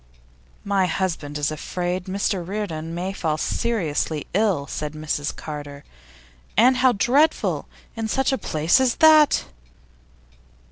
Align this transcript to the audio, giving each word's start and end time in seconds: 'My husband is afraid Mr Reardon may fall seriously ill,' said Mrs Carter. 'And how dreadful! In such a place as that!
'My 0.63 0.87
husband 0.87 1.37
is 1.37 1.51
afraid 1.51 2.05
Mr 2.05 2.43
Reardon 2.43 2.95
may 2.95 3.13
fall 3.13 3.37
seriously 3.37 4.25
ill,' 4.33 4.65
said 4.65 4.93
Mrs 4.93 5.35
Carter. 5.35 5.83
'And 6.57 6.77
how 6.77 6.93
dreadful! 6.93 7.67
In 7.95 8.07
such 8.07 8.31
a 8.31 8.37
place 8.39 8.81
as 8.81 8.95
that! 8.95 9.45